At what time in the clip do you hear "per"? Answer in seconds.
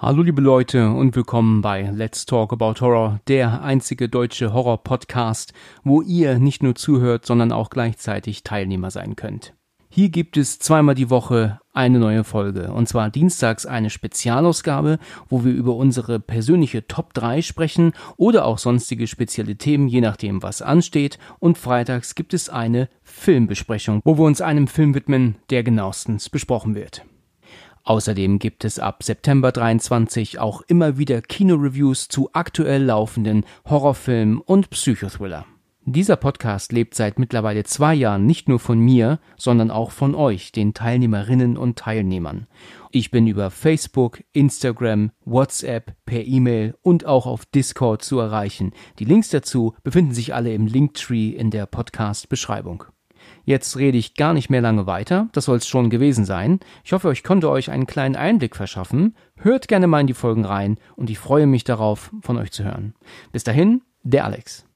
46.04-46.26